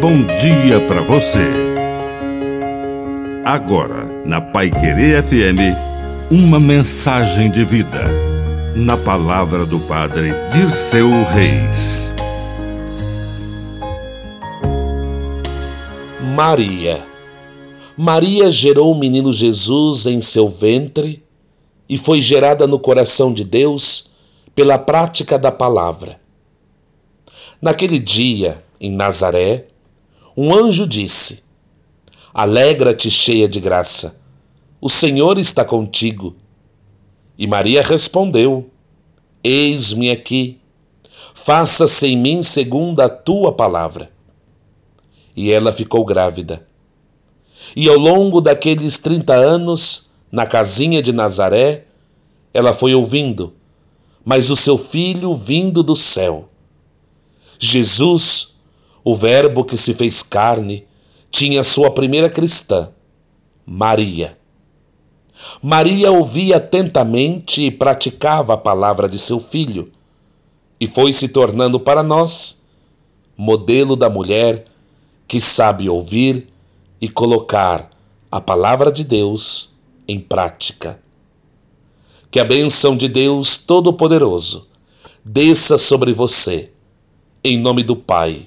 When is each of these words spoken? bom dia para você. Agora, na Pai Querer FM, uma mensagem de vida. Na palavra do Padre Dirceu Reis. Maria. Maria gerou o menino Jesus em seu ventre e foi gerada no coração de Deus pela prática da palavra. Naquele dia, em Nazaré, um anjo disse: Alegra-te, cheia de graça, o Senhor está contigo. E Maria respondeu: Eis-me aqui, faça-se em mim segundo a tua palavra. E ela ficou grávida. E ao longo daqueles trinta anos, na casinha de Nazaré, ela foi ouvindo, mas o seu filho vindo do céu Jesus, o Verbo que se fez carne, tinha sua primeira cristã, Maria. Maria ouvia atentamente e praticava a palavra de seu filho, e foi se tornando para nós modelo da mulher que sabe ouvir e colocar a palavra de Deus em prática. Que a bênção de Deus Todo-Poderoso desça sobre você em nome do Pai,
bom 0.00 0.24
dia 0.40 0.80
para 0.88 1.02
você. 1.02 1.44
Agora, 3.44 4.06
na 4.24 4.40
Pai 4.40 4.70
Querer 4.70 5.22
FM, 5.22 5.76
uma 6.30 6.58
mensagem 6.58 7.50
de 7.50 7.66
vida. 7.66 8.04
Na 8.74 8.96
palavra 8.96 9.66
do 9.66 9.78
Padre 9.80 10.32
Dirceu 10.54 11.10
Reis. 11.24 12.10
Maria. 16.34 16.98
Maria 17.94 18.50
gerou 18.50 18.92
o 18.92 18.98
menino 18.98 19.34
Jesus 19.34 20.06
em 20.06 20.22
seu 20.22 20.48
ventre 20.48 21.22
e 21.86 21.98
foi 21.98 22.22
gerada 22.22 22.66
no 22.66 22.78
coração 22.78 23.34
de 23.34 23.44
Deus 23.44 24.12
pela 24.54 24.78
prática 24.78 25.38
da 25.38 25.52
palavra. 25.52 26.18
Naquele 27.60 27.98
dia, 27.98 28.62
em 28.80 28.90
Nazaré, 28.90 29.66
um 30.42 30.54
anjo 30.54 30.86
disse: 30.86 31.44
Alegra-te, 32.32 33.10
cheia 33.10 33.46
de 33.46 33.60
graça, 33.60 34.18
o 34.80 34.88
Senhor 34.88 35.38
está 35.38 35.66
contigo. 35.66 36.34
E 37.36 37.46
Maria 37.46 37.82
respondeu: 37.82 38.70
Eis-me 39.44 40.10
aqui, 40.10 40.58
faça-se 41.34 42.06
em 42.06 42.16
mim 42.16 42.42
segundo 42.42 43.00
a 43.00 43.08
tua 43.10 43.52
palavra. 43.52 44.10
E 45.36 45.50
ela 45.50 45.74
ficou 45.74 46.06
grávida. 46.06 46.66
E 47.76 47.86
ao 47.86 47.98
longo 47.98 48.40
daqueles 48.40 48.96
trinta 48.96 49.34
anos, 49.34 50.10
na 50.32 50.46
casinha 50.46 51.02
de 51.02 51.12
Nazaré, 51.12 51.84
ela 52.54 52.72
foi 52.72 52.94
ouvindo, 52.94 53.52
mas 54.24 54.48
o 54.48 54.56
seu 54.56 54.78
filho 54.78 55.34
vindo 55.34 55.82
do 55.82 55.94
céu 55.94 56.48
Jesus, 57.62 58.54
o 59.02 59.14
Verbo 59.14 59.64
que 59.64 59.76
se 59.76 59.94
fez 59.94 60.22
carne, 60.22 60.86
tinha 61.30 61.62
sua 61.62 61.90
primeira 61.90 62.28
cristã, 62.28 62.90
Maria. 63.64 64.36
Maria 65.62 66.10
ouvia 66.10 66.56
atentamente 66.56 67.62
e 67.62 67.70
praticava 67.70 68.54
a 68.54 68.58
palavra 68.58 69.08
de 69.08 69.18
seu 69.18 69.40
filho, 69.40 69.90
e 70.78 70.86
foi 70.86 71.12
se 71.12 71.28
tornando 71.28 71.78
para 71.78 72.02
nós 72.02 72.62
modelo 73.36 73.96
da 73.96 74.10
mulher 74.10 74.64
que 75.26 75.40
sabe 75.40 75.88
ouvir 75.88 76.48
e 77.00 77.08
colocar 77.08 77.90
a 78.30 78.40
palavra 78.40 78.92
de 78.92 79.04
Deus 79.04 79.74
em 80.06 80.20
prática. 80.20 81.00
Que 82.30 82.38
a 82.38 82.44
bênção 82.44 82.96
de 82.96 83.08
Deus 83.08 83.58
Todo-Poderoso 83.58 84.68
desça 85.24 85.78
sobre 85.78 86.12
você 86.12 86.70
em 87.42 87.58
nome 87.58 87.82
do 87.82 87.96
Pai, 87.96 88.46